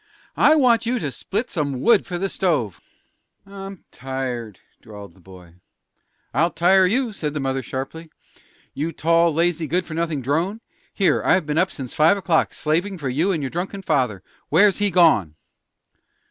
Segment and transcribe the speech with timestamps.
[0.35, 2.81] "I want you to split some wood for the stove."
[3.45, 5.57] "I'm tired," drawled the boy.
[6.33, 8.09] "I'll tire you!" said the mother, sharply.
[8.73, 10.59] "You tall, lazy, good for nothing drone!
[10.91, 14.23] Here I've been up since five o'clock, slavin' for you and your drunken father.
[14.49, 15.35] Where's he gone?"